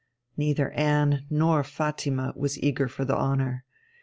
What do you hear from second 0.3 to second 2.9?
Neither Anne nor Fatima was eager